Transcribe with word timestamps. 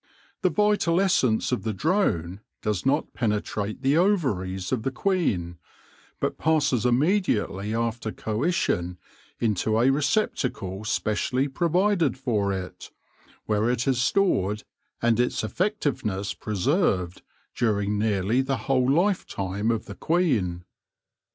The 0.41 0.49
vital 0.49 0.99
essence 0.99 1.51
of 1.51 1.61
the 1.61 1.73
drone 1.75 2.39
does 2.63 2.87
not 2.87 3.13
penetrate 3.13 3.83
the 3.83 3.97
ovaries 3.97 4.71
of 4.71 4.81
the 4.81 4.89
queen, 4.89 5.59
but 6.19 6.39
passes 6.39 6.87
immediately 6.87 7.75
after 7.75 8.11
coition 8.11 8.97
into 9.37 9.79
a 9.79 9.91
receptacle 9.91 10.85
specially 10.85 11.47
provided 11.47 12.17
for 12.17 12.51
it, 12.51 12.89
where 13.45 13.69
it 13.69 13.87
is 13.87 14.01
stored, 14.01 14.63
and 15.03 15.19
its 15.19 15.43
effective 15.43 16.03
ness 16.03 16.33
preserved, 16.33 17.21
during 17.53 17.99
nearly 17.99 18.41
the 18.41 18.57
whole 18.65 18.89
lifetime 18.91 19.69
of 19.69 19.85
the 19.85 19.93
queen. 19.93 20.65